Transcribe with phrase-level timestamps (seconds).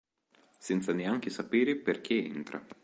[0.57, 2.65] Senza neanche sapere perché entra.